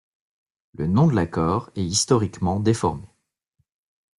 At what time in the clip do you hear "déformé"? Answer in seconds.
2.59-3.07